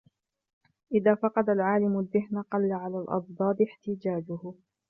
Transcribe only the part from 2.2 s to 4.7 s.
قَلَّ عَلَى الْأَضْدَادِ احْتِجَاجُهُ